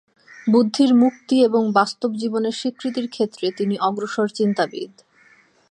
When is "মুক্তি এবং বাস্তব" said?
0.95-2.11